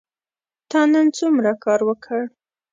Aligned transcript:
تا 0.69 0.79
نن 0.91 1.07
څومره 1.17 1.51
کار 1.63 1.79
وکړ؟ 1.87 2.21